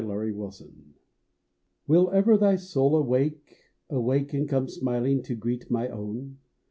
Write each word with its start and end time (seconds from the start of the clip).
THE 0.03 0.07
SLEEPING 0.15 0.49
SOUL. 0.51 0.67
Will 1.85 2.09
ever 2.09 2.35
thy 2.35 2.55
soul 2.55 2.95
awake, 2.95 3.59
Awake 3.91 4.33
and 4.33 4.49
come 4.49 4.67
smiling 4.67 5.21
to 5.21 5.35
greet 5.35 5.69
my 5.69 5.89
own? 5.89 6.39